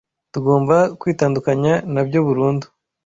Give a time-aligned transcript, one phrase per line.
[0.33, 2.65] tugomba kwitandukanya na byo burundu.